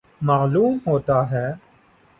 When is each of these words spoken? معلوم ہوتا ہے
معلوم 0.21 0.77
ہوتا 0.87 1.19
ہے 1.31 1.47